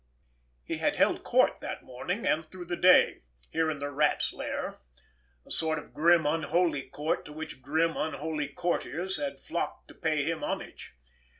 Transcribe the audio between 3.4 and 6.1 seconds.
here in the Rat's lair—a sort of